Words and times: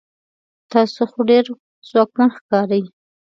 تاسو 0.71 1.01
خو 1.11 1.19
ډیر 1.29 1.45
ځواکمن 1.89 2.29
ښکارئ 2.37 2.83